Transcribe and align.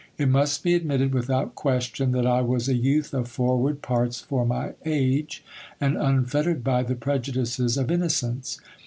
It 0.17 0.29
must 0.29 0.63
be 0.63 0.73
admitted 0.73 1.13
without 1.13 1.53
question, 1.53 2.11
that 2.13 2.25
I 2.25 2.41
was 2.41 2.67
a 2.67 2.73
youth 2.73 3.13
of 3.13 3.27
forward 3.27 3.83
parts 3.83 4.19
for 4.19 4.47
my 4.47 4.73
age, 4.83 5.43
and 5.79 5.95
unfettered 5.95 6.63
by 6.63 6.81
the 6.81 6.95
prejudices 6.95 7.77
of 7.77 7.91
innocence. 7.91 8.59